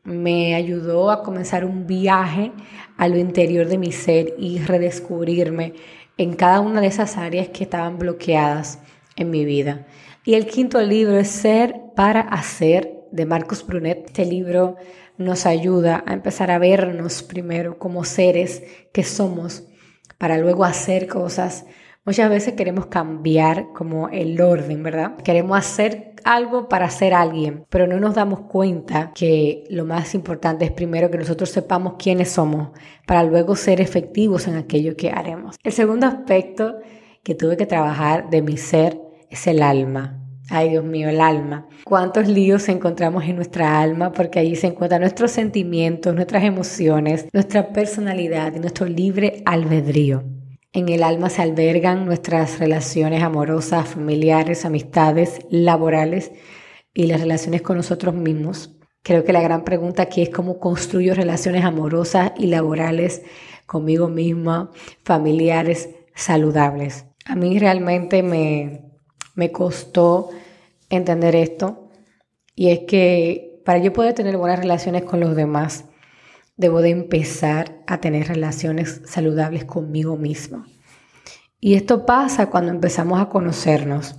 me 0.05 0.55
ayudó 0.55 1.11
a 1.11 1.21
comenzar 1.21 1.65
un 1.65 1.85
viaje 1.85 2.53
a 2.95 3.09
lo 3.09 3.17
interior 3.17 3.67
de 3.67 3.77
mi 3.77 3.91
ser 3.91 4.35
y 4.37 4.59
redescubrirme 4.59 5.73
en 6.17 6.33
cada 6.33 6.61
una 6.61 6.79
de 6.79 6.87
esas 6.87 7.17
áreas 7.17 7.49
que 7.49 7.65
estaban 7.65 7.97
bloqueadas 7.97 8.79
en 9.17 9.29
mi 9.29 9.43
vida. 9.43 9.85
Y 10.23 10.35
el 10.35 10.45
quinto 10.45 10.81
libro 10.81 11.17
es 11.17 11.27
Ser 11.27 11.75
para 11.93 12.21
Hacer 12.21 12.92
de 13.13 13.25
Marcos 13.25 13.65
Brunet. 13.65 14.07
Este 14.07 14.25
libro 14.25 14.75
nos 15.17 15.45
ayuda 15.45 16.03
a 16.05 16.13
empezar 16.13 16.51
a 16.51 16.57
vernos 16.57 17.23
primero 17.23 17.77
como 17.77 18.03
seres 18.03 18.63
que 18.91 19.03
somos 19.03 19.63
para 20.17 20.37
luego 20.37 20.65
hacer 20.65 21.07
cosas. 21.07 21.65
Muchas 22.05 22.29
veces 22.29 22.55
queremos 22.55 22.87
cambiar 22.87 23.67
como 23.73 24.09
el 24.09 24.41
orden, 24.41 24.83
¿verdad? 24.83 25.15
Queremos 25.17 25.57
hacer 25.57 26.15
algo 26.25 26.67
para 26.67 26.89
ser 26.89 27.13
alguien, 27.13 27.65
pero 27.69 27.85
no 27.87 27.99
nos 27.99 28.15
damos 28.15 28.41
cuenta 28.41 29.11
que 29.13 29.63
lo 29.69 29.85
más 29.85 30.15
importante 30.15 30.65
es 30.65 30.71
primero 30.71 31.11
que 31.11 31.17
nosotros 31.17 31.49
sepamos 31.49 31.93
quiénes 31.99 32.31
somos 32.31 32.69
para 33.05 33.23
luego 33.23 33.55
ser 33.55 33.79
efectivos 33.79 34.47
en 34.47 34.55
aquello 34.55 34.97
que 34.97 35.11
haremos. 35.11 35.55
El 35.63 35.71
segundo 35.71 36.07
aspecto 36.07 36.79
que 37.23 37.35
tuve 37.35 37.57
que 37.57 37.65
trabajar 37.65 38.29
de 38.29 38.41
mi 38.41 38.57
ser 38.57 38.99
es 39.29 39.47
el 39.47 39.61
alma. 39.61 40.22
Ay, 40.49 40.69
Dios 40.69 40.83
mío, 40.83 41.09
el 41.09 41.21
alma. 41.21 41.67
¿Cuántos 41.85 42.27
líos 42.27 42.67
encontramos 42.67 43.23
en 43.23 43.37
nuestra 43.37 43.79
alma? 43.79 44.11
Porque 44.11 44.39
allí 44.39 44.55
se 44.55 44.67
encuentran 44.67 45.01
nuestros 45.01 45.31
sentimientos, 45.31 46.13
nuestras 46.13 46.43
emociones, 46.43 47.27
nuestra 47.31 47.71
personalidad 47.71 48.53
y 48.55 48.59
nuestro 48.59 48.85
libre 48.85 49.41
albedrío. 49.45 50.23
En 50.73 50.89
el 50.89 51.03
alma 51.03 51.29
se 51.29 51.41
albergan 51.41 52.05
nuestras 52.05 52.59
relaciones 52.59 53.23
amorosas, 53.23 53.87
familiares, 53.87 54.65
amistades, 54.65 55.39
laborales 55.49 56.31
y 56.93 57.07
las 57.07 57.21
relaciones 57.21 57.61
con 57.61 57.77
nosotros 57.77 58.13
mismos. 58.13 58.75
Creo 59.01 59.23
que 59.23 59.33
la 59.33 59.41
gran 59.41 59.63
pregunta 59.63 60.03
aquí 60.03 60.21
es 60.21 60.29
cómo 60.29 60.59
construyo 60.59 61.13
relaciones 61.13 61.63
amorosas 61.63 62.31
y 62.37 62.47
laborales 62.47 63.21
conmigo 63.65 64.07
misma, 64.07 64.71
familiares, 65.03 65.89
saludables. 66.15 67.05
A 67.25 67.35
mí 67.35 67.59
realmente 67.59 68.23
me, 68.23 68.92
me 69.35 69.51
costó 69.51 70.29
entender 70.89 71.35
esto 71.35 71.89
y 72.55 72.69
es 72.69 72.79
que 72.87 73.61
para 73.65 73.79
yo 73.79 73.93
poder 73.93 74.13
tener 74.13 74.37
buenas 74.37 74.59
relaciones 74.59 75.03
con 75.03 75.19
los 75.19 75.35
demás, 75.35 75.85
debo 76.57 76.81
de 76.81 76.89
empezar 76.89 77.81
a 77.87 77.99
tener 77.99 78.27
relaciones 78.27 79.01
saludables 79.05 79.65
conmigo 79.65 80.17
mismo. 80.17 80.65
Y 81.59 81.75
esto 81.75 82.05
pasa 82.05 82.49
cuando 82.49 82.71
empezamos 82.71 83.21
a 83.21 83.29
conocernos, 83.29 84.15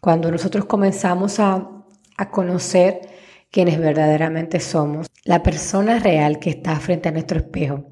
cuando 0.00 0.30
nosotros 0.30 0.64
comenzamos 0.64 1.38
a, 1.38 1.68
a 2.16 2.30
conocer 2.30 3.08
quienes 3.50 3.78
verdaderamente 3.78 4.58
somos, 4.58 5.06
la 5.24 5.42
persona 5.42 6.00
real 6.00 6.40
que 6.40 6.50
está 6.50 6.78
frente 6.80 7.08
a 7.08 7.12
nuestro 7.12 7.38
espejo, 7.38 7.86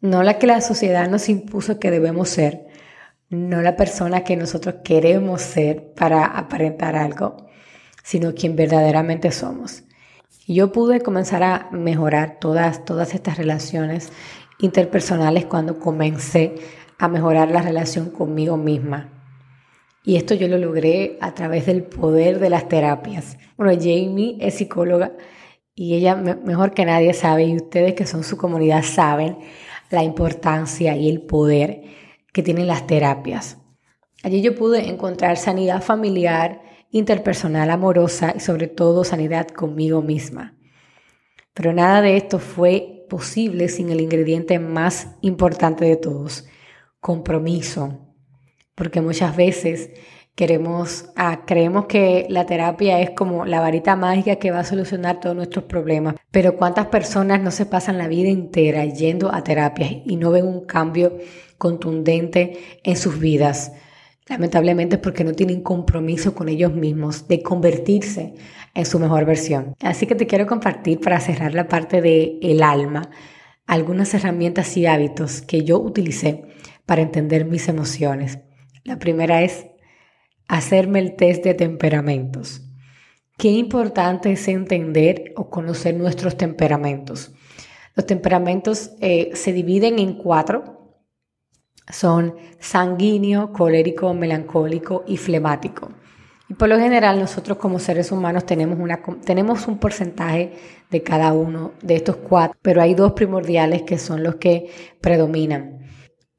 no 0.00 0.22
la 0.22 0.38
que 0.38 0.46
la 0.46 0.60
sociedad 0.60 1.08
nos 1.08 1.28
impuso 1.28 1.80
que 1.80 1.90
debemos 1.90 2.28
ser, 2.28 2.67
no 3.30 3.60
la 3.60 3.76
persona 3.76 4.24
que 4.24 4.36
nosotros 4.36 4.76
queremos 4.84 5.42
ser 5.42 5.92
para 5.94 6.24
aparentar 6.24 6.96
algo, 6.96 7.48
sino 8.02 8.34
quien 8.34 8.56
verdaderamente 8.56 9.30
somos. 9.32 9.84
yo 10.46 10.72
pude 10.72 11.00
comenzar 11.00 11.42
a 11.42 11.68
mejorar 11.72 12.38
todas, 12.40 12.84
todas 12.86 13.14
estas 13.14 13.36
relaciones 13.36 14.10
interpersonales 14.60 15.44
cuando 15.44 15.78
comencé 15.78 16.54
a 16.98 17.06
mejorar 17.08 17.50
la 17.50 17.60
relación 17.60 18.10
conmigo 18.10 18.56
misma. 18.56 19.12
Y 20.04 20.16
esto 20.16 20.34
yo 20.34 20.48
lo 20.48 20.56
logré 20.56 21.18
a 21.20 21.34
través 21.34 21.66
del 21.66 21.82
poder 21.82 22.38
de 22.38 22.48
las 22.48 22.66
terapias. 22.66 23.36
Bueno, 23.58 23.78
Jamie 23.78 24.38
es 24.40 24.54
psicóloga 24.54 25.12
y 25.74 25.94
ella 25.94 26.16
mejor 26.16 26.72
que 26.72 26.86
nadie 26.86 27.12
sabe, 27.12 27.44
y 27.44 27.56
ustedes 27.56 27.92
que 27.92 28.06
son 28.06 28.24
su 28.24 28.38
comunidad 28.38 28.82
saben 28.82 29.38
la 29.90 30.02
importancia 30.02 30.96
y 30.96 31.10
el 31.10 31.20
poder 31.20 31.97
que 32.38 32.44
tienen 32.44 32.68
las 32.68 32.86
terapias. 32.86 33.58
Allí 34.22 34.42
yo 34.42 34.54
pude 34.54 34.88
encontrar 34.88 35.38
sanidad 35.38 35.82
familiar, 35.82 36.62
interpersonal, 36.92 37.68
amorosa 37.68 38.32
y 38.36 38.38
sobre 38.38 38.68
todo 38.68 39.02
sanidad 39.02 39.48
conmigo 39.48 40.02
misma. 40.02 40.56
Pero 41.52 41.72
nada 41.72 42.00
de 42.00 42.16
esto 42.16 42.38
fue 42.38 43.06
posible 43.10 43.68
sin 43.68 43.90
el 43.90 44.00
ingrediente 44.00 44.60
más 44.60 45.16
importante 45.20 45.84
de 45.84 45.96
todos, 45.96 46.46
compromiso. 47.00 48.06
Porque 48.76 49.00
muchas 49.00 49.34
veces 49.34 49.90
queremos, 50.36 51.06
ah, 51.16 51.42
creemos 51.44 51.86
que 51.86 52.28
la 52.30 52.46
terapia 52.46 53.00
es 53.00 53.10
como 53.10 53.46
la 53.46 53.60
varita 53.60 53.96
mágica 53.96 54.36
que 54.36 54.52
va 54.52 54.60
a 54.60 54.64
solucionar 54.64 55.18
todos 55.18 55.34
nuestros 55.34 55.64
problemas. 55.64 56.14
Pero 56.30 56.54
cuántas 56.54 56.86
personas 56.86 57.40
no 57.42 57.50
se 57.50 57.66
pasan 57.66 57.98
la 57.98 58.06
vida 58.06 58.28
entera 58.28 58.84
yendo 58.84 59.34
a 59.34 59.42
terapias 59.42 59.90
y 60.04 60.14
no 60.14 60.30
ven 60.30 60.46
un 60.46 60.64
cambio 60.66 61.18
contundente 61.58 62.80
en 62.82 62.96
sus 62.96 63.18
vidas. 63.18 63.72
Lamentablemente 64.28 64.96
es 64.96 65.02
porque 65.02 65.24
no 65.24 65.32
tienen 65.32 65.62
compromiso 65.62 66.34
con 66.34 66.48
ellos 66.48 66.72
mismos 66.72 67.28
de 67.28 67.42
convertirse 67.42 68.34
en 68.74 68.86
su 68.86 68.98
mejor 68.98 69.24
versión. 69.24 69.74
Así 69.80 70.06
que 70.06 70.14
te 70.14 70.26
quiero 70.26 70.46
compartir 70.46 71.00
para 71.00 71.20
cerrar 71.20 71.54
la 71.54 71.68
parte 71.68 72.00
de 72.00 72.38
el 72.42 72.62
alma 72.62 73.10
algunas 73.68 74.14
herramientas 74.14 74.76
y 74.78 74.86
hábitos 74.86 75.42
que 75.42 75.62
yo 75.62 75.78
utilicé 75.78 76.44
para 76.86 77.02
entender 77.02 77.44
mis 77.44 77.68
emociones. 77.68 78.38
La 78.82 78.98
primera 78.98 79.42
es 79.42 79.66
hacerme 80.48 81.00
el 81.00 81.16
test 81.16 81.44
de 81.44 81.52
temperamentos. 81.52 82.62
Qué 83.36 83.48
importante 83.50 84.32
es 84.32 84.48
entender 84.48 85.34
o 85.36 85.50
conocer 85.50 85.94
nuestros 85.94 86.36
temperamentos. 86.36 87.32
Los 87.94 88.06
temperamentos 88.06 88.92
eh, 89.00 89.30
se 89.34 89.52
dividen 89.52 89.98
en 89.98 90.14
cuatro 90.14 90.77
son 91.90 92.34
sanguíneo, 92.58 93.52
colérico, 93.52 94.12
melancólico 94.14 95.04
y 95.06 95.16
flemático. 95.16 95.90
Y 96.48 96.54
por 96.54 96.68
lo 96.68 96.78
general 96.78 97.18
nosotros 97.18 97.58
como 97.58 97.78
seres 97.78 98.10
humanos 98.10 98.46
tenemos, 98.46 98.78
una, 98.78 99.02
tenemos 99.24 99.68
un 99.68 99.78
porcentaje 99.78 100.54
de 100.90 101.02
cada 101.02 101.32
uno 101.34 101.72
de 101.82 101.96
estos 101.96 102.16
cuatro, 102.16 102.58
pero 102.62 102.80
hay 102.80 102.94
dos 102.94 103.12
primordiales 103.12 103.82
que 103.82 103.98
son 103.98 104.22
los 104.22 104.36
que 104.36 104.70
predominan. 105.00 105.80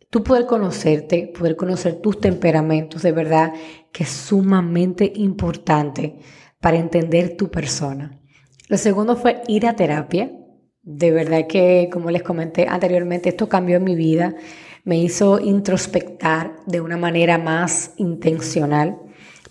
Tú 0.10 0.24
poder 0.24 0.48
conocerte, 0.48 1.32
poder 1.38 1.56
conocer 1.56 2.02
tus 2.02 2.20
temperamentos, 2.20 3.04
de 3.04 3.12
verdad 3.12 3.54
que 3.92 4.04
es 4.04 4.10
sumamente 4.10 5.12
importante 5.16 6.18
para 6.60 6.78
entender 6.78 7.38
tu 7.38 7.52
persona. 7.52 8.20
Lo 8.68 8.78
segundo 8.78 9.16
fue 9.16 9.42
ir 9.48 9.68
a 9.68 9.76
terapia. 9.76 10.32
De 10.82 11.12
verdad 11.12 11.46
que, 11.48 11.90
como 11.92 12.10
les 12.10 12.24
comenté 12.24 12.66
anteriormente, 12.68 13.30
esto 13.30 13.48
cambió 13.48 13.80
mi 13.80 13.96
vida 13.96 14.34
me 14.90 14.98
hizo 14.98 15.40
introspectar 15.40 16.56
de 16.66 16.82
una 16.82 16.98
manera 16.98 17.38
más 17.38 17.94
intencional 17.98 18.98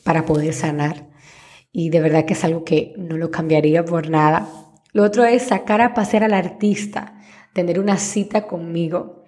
para 0.03 0.27
poder 0.27 0.53
sanar. 0.53 1.07
Y 1.71 1.91
de 1.91 2.01
verdad 2.01 2.25
que 2.25 2.33
es 2.33 2.43
algo 2.43 2.65
que 2.65 2.93
no 2.99 3.17
lo 3.17 3.31
cambiaría 3.31 3.85
por 3.85 4.11
nada. 4.11 4.49
Lo 4.93 5.05
otro 5.05 5.25
es 5.25 5.45
sacar 5.45 5.81
a 5.81 5.95
pasear 5.95 6.25
al 6.25 6.35
artista, 6.35 7.21
tener 7.55 7.79
una 7.79 7.99
cita 7.99 8.49
conmigo. 8.49 9.23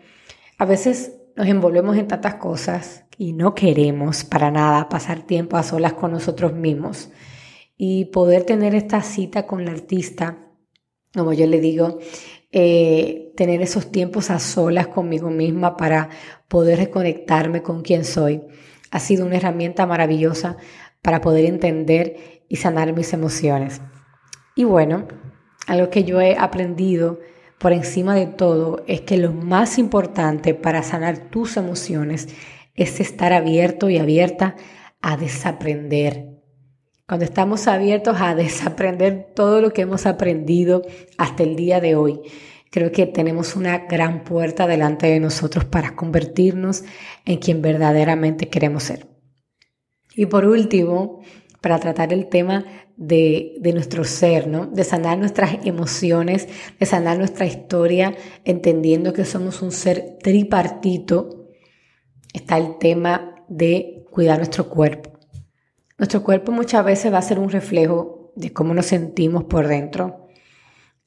A 0.58 0.64
veces 0.64 1.12
nos 1.36 1.46
envolvemos 1.46 1.96
en 1.96 2.08
tantas 2.08 2.34
cosas 2.34 3.04
y 3.16 3.32
no 3.32 3.54
queremos 3.54 4.24
para 4.24 4.50
nada 4.50 4.88
pasar 4.88 5.22
tiempo 5.22 5.58
a 5.58 5.62
solas 5.62 5.92
con 5.92 6.10
nosotros 6.10 6.52
mismos. 6.52 7.10
Y 7.76 8.06
poder 8.06 8.42
tener 8.42 8.74
esta 8.74 9.00
cita 9.02 9.46
con 9.46 9.60
el 9.60 9.68
artista, 9.68 10.38
como 11.14 11.32
yo 11.32 11.46
le 11.46 11.60
digo, 11.60 12.00
eh, 12.52 13.32
tener 13.36 13.62
esos 13.62 13.92
tiempos 13.92 14.30
a 14.30 14.38
solas 14.38 14.88
conmigo 14.88 15.30
misma 15.30 15.76
para 15.76 16.08
poder 16.48 16.78
reconectarme 16.78 17.62
con 17.62 17.82
quien 17.82 18.04
soy. 18.04 18.42
Ha 18.90 18.98
sido 18.98 19.24
una 19.24 19.36
herramienta 19.36 19.86
maravillosa 19.86 20.56
para 21.02 21.20
poder 21.20 21.44
entender 21.44 22.42
y 22.48 22.56
sanar 22.56 22.92
mis 22.92 23.12
emociones. 23.12 23.80
Y 24.56 24.64
bueno, 24.64 25.06
algo 25.66 25.90
que 25.90 26.04
yo 26.04 26.20
he 26.20 26.36
aprendido 26.36 27.20
por 27.58 27.72
encima 27.72 28.14
de 28.14 28.26
todo 28.26 28.82
es 28.86 29.02
que 29.02 29.16
lo 29.16 29.32
más 29.32 29.78
importante 29.78 30.54
para 30.54 30.82
sanar 30.82 31.30
tus 31.30 31.56
emociones 31.56 32.28
es 32.74 33.00
estar 33.00 33.32
abierto 33.32 33.90
y 33.90 33.98
abierta 33.98 34.56
a 35.02 35.16
desaprender. 35.16 36.39
Cuando 37.10 37.24
estamos 37.24 37.66
abiertos 37.66 38.18
a 38.20 38.34
desaprender 38.36 39.32
todo 39.34 39.60
lo 39.60 39.72
que 39.72 39.82
hemos 39.82 40.06
aprendido 40.06 40.82
hasta 41.18 41.42
el 41.42 41.56
día 41.56 41.80
de 41.80 41.96
hoy, 41.96 42.20
creo 42.70 42.92
que 42.92 43.04
tenemos 43.06 43.56
una 43.56 43.78
gran 43.78 44.22
puerta 44.22 44.68
delante 44.68 45.08
de 45.08 45.18
nosotros 45.18 45.64
para 45.64 45.96
convertirnos 45.96 46.84
en 47.24 47.38
quien 47.38 47.62
verdaderamente 47.62 48.48
queremos 48.48 48.84
ser. 48.84 49.08
Y 50.14 50.26
por 50.26 50.44
último, 50.44 51.20
para 51.60 51.80
tratar 51.80 52.12
el 52.12 52.28
tema 52.28 52.64
de, 52.96 53.56
de, 53.58 53.72
nuestro 53.72 54.04
ser, 54.04 54.46
¿no? 54.46 54.66
De 54.66 54.84
sanar 54.84 55.18
nuestras 55.18 55.66
emociones, 55.66 56.46
de 56.78 56.86
sanar 56.86 57.18
nuestra 57.18 57.44
historia, 57.44 58.14
entendiendo 58.44 59.12
que 59.12 59.24
somos 59.24 59.62
un 59.62 59.72
ser 59.72 60.18
tripartito. 60.22 61.48
está 62.32 62.56
el 62.56 62.78
tema 62.78 63.44
de 63.48 64.04
cuidar 64.12 64.38
nuestro 64.38 64.68
cuerpo. 64.68 65.09
Nuestro 66.00 66.22
cuerpo 66.22 66.50
muchas 66.50 66.82
veces 66.82 67.12
va 67.12 67.18
a 67.18 67.22
ser 67.22 67.38
un 67.38 67.50
reflejo 67.50 68.32
de 68.34 68.54
cómo 68.54 68.72
nos 68.72 68.86
sentimos 68.86 69.44
por 69.44 69.68
dentro. 69.68 70.28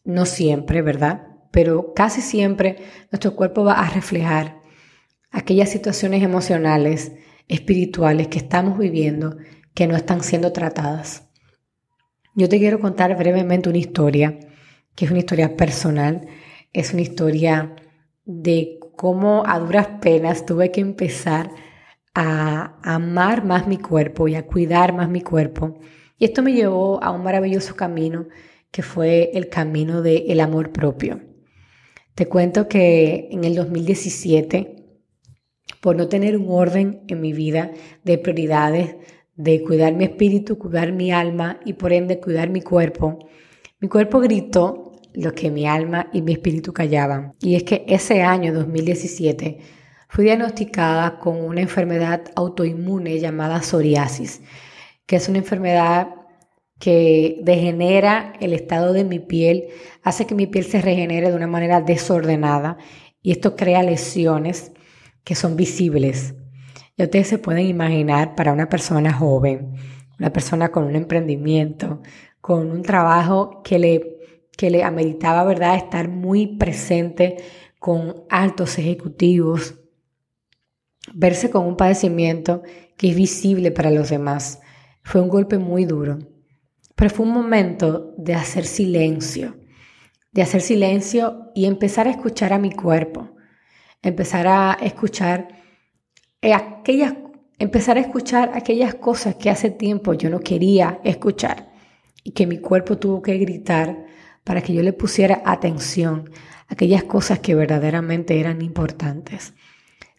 No 0.06 0.28
siempre, 0.28 0.84
¿verdad? 0.84 1.30
Pero 1.50 1.96
casi 1.96 2.22
siempre 2.22 2.78
nuestro 3.12 3.36
cuerpo 3.36 3.64
va 3.64 3.74
a 3.74 3.90
reflejar 3.90 4.62
aquellas 5.32 5.70
situaciones 5.70 6.22
emocionales, 6.22 7.14
espirituales 7.48 8.28
que 8.28 8.38
estamos 8.38 8.78
viviendo 8.78 9.38
que 9.74 9.88
no 9.88 9.96
están 9.96 10.22
siendo 10.22 10.54
tratadas. 10.54 11.28
Yo 12.36 12.48
te 12.48 12.60
quiero 12.60 12.80
contar 12.80 13.18
brevemente 13.18 13.70
una 13.70 13.80
historia, 13.80 14.38
que 14.94 15.06
es 15.06 15.10
una 15.10 15.22
historia 15.22 15.58
personal, 15.58 16.28
es 16.72 16.94
una 16.94 17.02
historia 17.02 17.76
de 18.26 18.78
cómo 18.96 19.44
a 19.48 19.58
duras 19.58 19.88
penas 20.02 20.46
tuve 20.46 20.70
que 20.70 20.82
empezar 20.82 21.50
a 22.14 22.78
amar 22.84 23.44
más 23.44 23.68
mi 23.68 23.78
cuerpo 23.78 24.28
y 24.28 24.36
a 24.36 24.46
cuidar 24.46 24.94
más 24.94 25.10
mi 25.10 25.22
cuerpo. 25.22 25.80
Y 26.18 26.26
esto 26.26 26.44
me 26.44 26.54
llevó 26.54 27.04
a 27.04 27.12
un 27.12 27.24
maravilloso 27.24 27.76
camino 27.76 28.28
que 28.72 28.82
fue 28.82 29.32
el 29.34 29.50
camino 29.50 30.02
del 30.02 30.40
amor 30.40 30.72
propio. 30.72 31.22
Te 32.16 32.28
cuento 32.28 32.68
que 32.68 33.28
en 33.32 33.44
el 33.44 33.56
2017, 33.56 34.76
por 35.82 35.96
no 35.96 36.08
tener 36.08 36.38
un 36.38 36.48
orden 36.50 37.04
en 37.08 37.22
mi 37.22 37.34
vida 37.34 37.72
de 38.04 38.18
prioridades, 38.18 38.96
de 39.36 39.64
cuidar 39.64 39.94
mi 39.94 40.04
espíritu, 40.04 40.60
cuidar 40.60 40.92
mi 40.92 41.12
alma 41.12 41.60
y 41.66 41.74
por 41.74 41.92
ende 41.92 42.20
cuidar 42.20 42.50
mi 42.50 42.62
cuerpo, 42.62 43.20
mi 43.80 43.88
cuerpo 43.88 44.20
gritó 44.20 44.94
lo 45.14 45.34
que 45.34 45.52
mi 45.52 45.68
alma 45.68 46.10
y 46.14 46.22
mi 46.22 46.34
espíritu 46.34 46.72
callaban. 46.74 47.34
Y 47.42 47.56
es 47.56 47.64
que 47.64 47.84
ese 47.88 48.22
año 48.22 48.54
2017 48.54 49.60
fui 50.14 50.26
diagnosticada 50.26 51.18
con 51.18 51.44
una 51.44 51.62
enfermedad 51.62 52.26
autoinmune 52.36 53.20
llamada 53.20 53.64
psoriasis, 53.64 54.44
que 55.08 55.16
es 55.16 55.28
una 55.28 55.40
enfermedad 55.40 56.10
que 56.78 57.40
degenera 57.42 58.34
el 58.40 58.54
estado 58.54 58.94
de 58.94 59.06
mi 59.06 59.18
piel, 59.18 59.70
hace 60.04 60.28
que 60.28 60.36
mi 60.36 60.46
piel 60.46 60.66
se 60.66 60.84
regenere 60.84 61.32
de 61.32 61.36
una 61.36 61.48
manera 61.48 61.82
desordenada 61.82 62.78
y 63.24 63.32
esto 63.32 63.56
crea 63.56 63.82
lesiones 63.82 64.72
que 65.24 65.34
son 65.34 65.56
visibles. 65.56 66.36
Ya 66.96 67.06
ustedes 67.06 67.30
se 67.30 67.40
pueden 67.40 67.66
imaginar 67.66 68.36
para 68.36 68.54
una 68.54 68.70
persona 68.70 69.12
joven, 69.12 69.74
una 70.20 70.32
persona 70.32 70.70
con 70.70 70.84
un 70.84 70.96
emprendimiento, 70.96 72.04
con 72.40 72.70
un 72.70 72.84
trabajo 72.84 73.64
que 73.64 73.80
le 73.80 74.20
que 74.56 74.70
le 74.70 74.84
ameritaba, 74.84 75.44
¿verdad?, 75.44 75.76
estar 75.76 76.08
muy 76.08 76.58
presente 76.58 77.38
con 77.80 78.26
altos 78.30 78.78
ejecutivos, 78.78 79.83
verse 81.14 81.50
con 81.50 81.66
un 81.66 81.78
padecimiento 81.78 82.64
que 82.98 83.10
es 83.10 83.16
visible 83.16 83.72
para 83.72 83.92
los 83.92 84.10
demás. 84.10 84.60
Fue 85.04 85.22
un 85.22 85.30
golpe 85.30 85.58
muy 85.58 85.86
duro, 85.86 86.20
pero 86.96 87.10
fue 87.10 87.26
un 87.26 87.34
momento 87.34 88.14
de 88.18 88.34
hacer 88.34 88.66
silencio, 88.66 89.58
de 90.32 90.42
hacer 90.42 90.62
silencio 90.62 91.52
y 91.54 91.66
empezar 91.66 92.08
a 92.08 92.12
escuchar 92.12 92.54
a 92.54 92.60
mi 92.60 92.72
cuerpo, 92.72 93.36
empezar 94.02 94.48
a 94.48 94.78
escuchar 94.82 95.48
eh, 96.42 96.54
aquellas, 96.54 97.14
empezar 97.60 97.98
a 97.98 98.02
escuchar 98.02 98.52
aquellas 98.54 98.96
cosas 98.96 99.36
que 99.36 99.50
hace 99.50 99.70
tiempo 99.70 100.14
yo 100.14 100.30
no 100.30 100.40
quería 100.40 101.00
escuchar 101.04 101.72
y 102.24 102.32
que 102.32 102.48
mi 102.48 102.60
cuerpo 102.60 102.98
tuvo 102.98 103.22
que 103.22 103.38
gritar 103.38 104.06
para 104.44 104.62
que 104.62 104.74
yo 104.74 104.82
le 104.82 104.94
pusiera 104.94 105.42
atención 105.46 106.30
a 106.68 106.74
aquellas 106.74 107.04
cosas 107.04 107.40
que 107.40 107.56
verdaderamente 107.56 108.40
eran 108.40 108.62
importantes. 108.62 109.54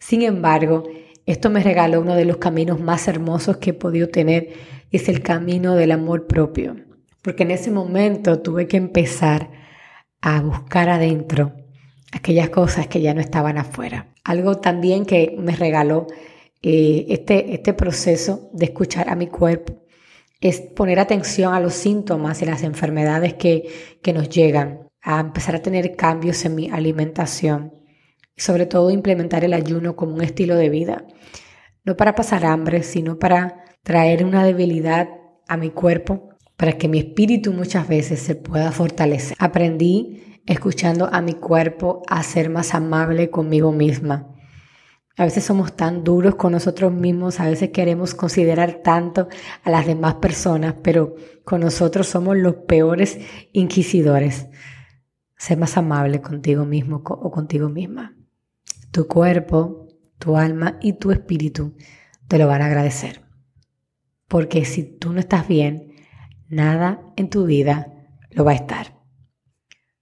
Sin 0.07 0.21
embargo, 0.21 0.83
esto 1.25 1.49
me 1.49 1.63
regaló 1.63 1.99
uno 1.99 2.13
de 2.13 2.25
los 2.25 2.37
caminos 2.37 2.79
más 2.79 3.07
hermosos 3.07 3.57
que 3.57 3.71
he 3.71 3.73
podido 3.73 4.07
tener, 4.07 4.53
es 4.91 5.09
el 5.09 5.23
camino 5.23 5.73
del 5.73 5.91
amor 5.91 6.27
propio, 6.27 6.75
porque 7.23 7.41
en 7.41 7.49
ese 7.49 7.71
momento 7.71 8.39
tuve 8.39 8.67
que 8.67 8.77
empezar 8.77 9.49
a 10.21 10.41
buscar 10.41 10.89
adentro 10.89 11.53
aquellas 12.11 12.51
cosas 12.51 12.85
que 12.85 13.01
ya 13.01 13.15
no 13.15 13.19
estaban 13.19 13.57
afuera. 13.57 14.13
Algo 14.23 14.59
también 14.59 15.07
que 15.07 15.35
me 15.39 15.55
regaló 15.55 16.05
eh, 16.61 17.07
este, 17.09 17.55
este 17.55 17.73
proceso 17.73 18.51
de 18.53 18.65
escuchar 18.65 19.09
a 19.09 19.15
mi 19.15 19.25
cuerpo 19.25 19.87
es 20.39 20.61
poner 20.61 20.99
atención 20.99 21.55
a 21.55 21.59
los 21.59 21.73
síntomas 21.73 22.43
y 22.43 22.45
las 22.45 22.61
enfermedades 22.61 23.33
que, 23.33 23.97
que 24.03 24.13
nos 24.13 24.29
llegan, 24.29 24.87
a 25.01 25.19
empezar 25.19 25.55
a 25.55 25.63
tener 25.63 25.95
cambios 25.95 26.45
en 26.45 26.53
mi 26.53 26.69
alimentación 26.69 27.84
sobre 28.37 28.65
todo 28.65 28.89
implementar 28.89 29.43
el 29.43 29.53
ayuno 29.53 29.95
como 29.95 30.15
un 30.15 30.21
estilo 30.21 30.55
de 30.55 30.69
vida, 30.69 31.05
no 31.83 31.95
para 31.95 32.15
pasar 32.15 32.45
hambre, 32.45 32.83
sino 32.83 33.19
para 33.19 33.63
traer 33.83 34.25
una 34.25 34.43
debilidad 34.43 35.09
a 35.47 35.57
mi 35.57 35.69
cuerpo, 35.69 36.29
para 36.57 36.73
que 36.73 36.87
mi 36.87 36.99
espíritu 36.99 37.53
muchas 37.53 37.87
veces 37.87 38.19
se 38.19 38.35
pueda 38.35 38.71
fortalecer. 38.71 39.37
Aprendí 39.39 40.41
escuchando 40.45 41.09
a 41.11 41.21
mi 41.21 41.33
cuerpo 41.33 42.01
a 42.07 42.23
ser 42.23 42.49
más 42.49 42.73
amable 42.73 43.29
conmigo 43.29 43.71
misma 43.71 44.35
a 45.17 45.23
veces 45.23 45.45
somos 45.45 45.75
tan 45.75 46.03
duros 46.03 46.35
con 46.35 46.51
nosotros 46.51 46.91
mismos, 46.91 47.39
a 47.39 47.47
veces 47.47 47.69
queremos 47.69 48.13
considerar 48.13 48.81
tanto 48.83 49.29
a 49.63 49.69
las 49.69 49.85
demás 49.85 50.15
personas, 50.15 50.75
pero 50.83 51.15
con 51.45 51.61
nosotros 51.61 52.07
somos 52.07 52.35
los 52.35 52.55
peores 52.67 53.19
inquisidores. 53.53 54.47
Sé 55.37 55.55
más 55.55 55.77
amable 55.77 56.21
contigo 56.21 56.65
mismo 56.65 57.01
o 57.05 57.31
contigo 57.31 57.69
misma. 57.69 58.13
Tu 58.95 59.09
cuerpo, 59.09 59.89
tu 60.19 60.37
alma 60.37 60.79
y 60.81 60.93
tu 60.93 61.11
espíritu 61.11 61.75
te 62.29 62.37
lo 62.37 62.47
van 62.47 62.61
a 62.61 62.67
agradecer. 62.67 63.25
Porque 64.29 64.63
si 64.63 64.83
tú 64.83 65.11
no 65.11 65.19
estás 65.19 65.49
bien, 65.49 65.91
nada 66.47 67.01
en 67.17 67.29
tu 67.29 67.45
vida 67.45 67.91
lo 68.31 68.45
va 68.45 68.51
a 68.51 68.55
estar. 68.55 68.95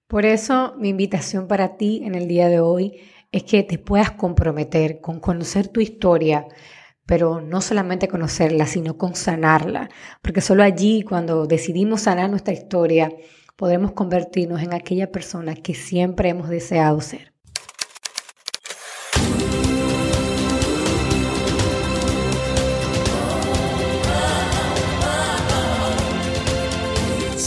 Por 0.05 0.27
eso 0.27 0.75
mi 0.77 0.89
invitación 0.89 1.47
para 1.47 1.75
ti 1.75 2.03
en 2.03 2.13
el 2.13 2.27
día 2.27 2.49
de 2.49 2.59
hoy 2.59 3.01
es 3.31 3.41
que 3.41 3.63
te 3.63 3.79
puedas 3.79 4.11
comprometer 4.11 5.01
con 5.01 5.19
conocer 5.19 5.69
tu 5.69 5.79
historia, 5.81 6.45
pero 7.07 7.41
no 7.41 7.61
solamente 7.61 8.07
conocerla, 8.07 8.67
sino 8.67 8.99
con 8.99 9.15
sanarla, 9.15 9.89
porque 10.21 10.41
solo 10.41 10.61
allí, 10.61 11.01
cuando 11.01 11.47
decidimos 11.47 12.01
sanar 12.01 12.29
nuestra 12.29 12.53
historia, 12.53 13.11
podremos 13.55 13.93
convertirnos 13.93 14.61
en 14.61 14.75
aquella 14.75 15.11
persona 15.11 15.55
que 15.55 15.73
siempre 15.73 16.29
hemos 16.29 16.47
deseado 16.47 17.01
ser. 17.01 17.32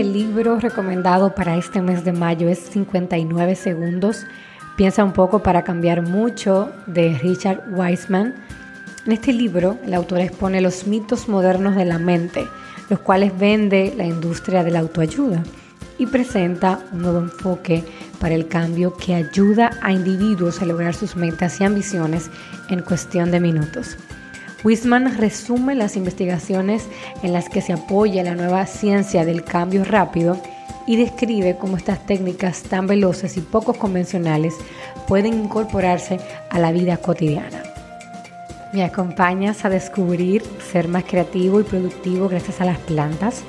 El 0.00 0.12
libro 0.12 0.58
recomendado 0.58 1.36
para 1.36 1.56
este 1.56 1.80
mes 1.80 2.04
de 2.04 2.12
mayo 2.12 2.48
es 2.48 2.58
59 2.58 3.54
segundos. 3.54 4.26
Piensa 4.76 5.04
un 5.04 5.12
poco 5.12 5.44
para 5.44 5.62
cambiar 5.62 6.02
mucho 6.02 6.72
de 6.88 7.16
Richard 7.22 7.62
Wiseman. 7.70 8.34
En 9.06 9.12
este 9.12 9.32
libro, 9.32 9.78
el 9.84 9.94
autor 9.94 10.18
expone 10.18 10.60
los 10.60 10.88
mitos 10.88 11.28
modernos 11.28 11.76
de 11.76 11.84
la 11.84 12.00
mente, 12.00 12.44
los 12.90 12.98
cuales 12.98 13.38
vende 13.38 13.94
la 13.96 14.04
industria 14.04 14.64
de 14.64 14.72
la 14.72 14.80
autoayuda 14.80 15.44
y 15.96 16.06
presenta 16.06 16.80
un 16.90 17.02
nuevo 17.02 17.18
enfoque 17.20 17.84
para 18.18 18.34
el 18.34 18.48
cambio 18.48 18.96
que 18.96 19.14
ayuda 19.14 19.78
a 19.80 19.92
individuos 19.92 20.60
a 20.60 20.66
lograr 20.66 20.94
sus 20.94 21.14
metas 21.14 21.60
y 21.60 21.64
ambiciones 21.64 22.30
en 22.68 22.82
cuestión 22.82 23.30
de 23.30 23.38
minutos. 23.38 23.96
Wisman 24.64 25.18
resume 25.18 25.74
las 25.74 25.94
investigaciones 25.94 26.88
en 27.22 27.34
las 27.34 27.50
que 27.50 27.60
se 27.60 27.74
apoya 27.74 28.24
la 28.24 28.34
nueva 28.34 28.64
ciencia 28.64 29.26
del 29.26 29.44
cambio 29.44 29.84
rápido 29.84 30.40
y 30.86 30.96
describe 30.96 31.58
cómo 31.58 31.76
estas 31.76 32.04
técnicas 32.06 32.62
tan 32.62 32.86
veloces 32.86 33.36
y 33.36 33.42
poco 33.42 33.74
convencionales 33.74 34.54
pueden 35.06 35.34
incorporarse 35.34 36.18
a 36.48 36.58
la 36.58 36.72
vida 36.72 36.96
cotidiana. 36.96 37.62
Me 38.72 38.82
acompañas 38.84 39.66
a 39.66 39.70
descubrir 39.70 40.42
ser 40.72 40.88
más 40.88 41.04
creativo 41.04 41.60
y 41.60 41.64
productivo 41.64 42.28
gracias 42.28 42.60
a 42.60 42.64
las 42.64 42.78
plantas. 42.78 43.42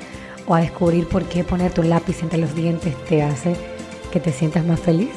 o 0.48 0.54
a 0.54 0.60
descubrir 0.60 1.08
por 1.08 1.24
qué 1.24 1.42
poner 1.42 1.72
tu 1.72 1.82
lápiz 1.82 2.22
entre 2.22 2.38
los 2.38 2.54
dientes 2.54 2.94
te 3.08 3.20
hace 3.20 3.56
que 4.12 4.20
te 4.20 4.30
sientas 4.30 4.64
más 4.64 4.78
feliz. 4.78 5.10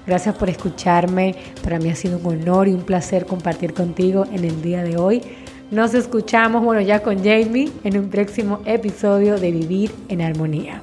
Gracias 0.06 0.34
por 0.34 0.48
escucharme. 0.48 1.34
Para 1.62 1.78
mí 1.78 1.90
ha 1.90 1.94
sido 1.94 2.16
un 2.18 2.26
honor 2.26 2.66
y 2.66 2.72
un 2.72 2.82
placer 2.82 3.26
compartir 3.26 3.74
contigo 3.74 4.24
en 4.32 4.44
el 4.44 4.62
día 4.62 4.82
de 4.82 4.96
hoy. 4.96 5.20
Nos 5.70 5.92
escuchamos, 5.94 6.64
bueno, 6.64 6.80
ya 6.80 7.02
con 7.02 7.18
Jamie 7.18 7.70
en 7.84 7.98
un 7.98 8.08
próximo 8.08 8.60
episodio 8.64 9.38
de 9.38 9.52
Vivir 9.52 9.92
en 10.08 10.22
Armonía. 10.22 10.80